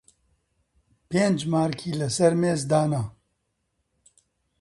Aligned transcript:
پێنج 1.09 1.39
مارکی 1.53 1.97
لەسەر 2.01 2.33
مێز 2.41 2.61
دانا: 2.71 3.03